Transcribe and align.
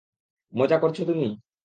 মজা 0.53 0.77
করছো 0.77 1.01
তুমি? 1.05 1.27